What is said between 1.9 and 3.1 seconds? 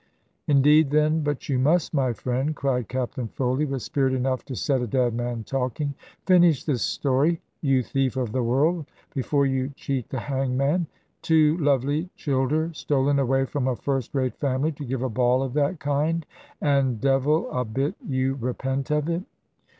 my friend," cried